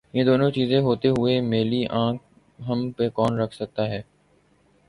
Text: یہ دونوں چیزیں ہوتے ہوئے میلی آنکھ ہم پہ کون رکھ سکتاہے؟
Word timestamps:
یہ 0.13 0.23
دونوں 0.23 0.49
چیزیں 0.51 0.79
ہوتے 0.81 1.09
ہوئے 1.09 1.39
میلی 1.41 1.83
آنکھ 1.89 2.23
ہم 2.69 2.91
پہ 2.91 3.09
کون 3.09 3.39
رکھ 3.39 3.55
سکتاہے؟ 3.55 4.01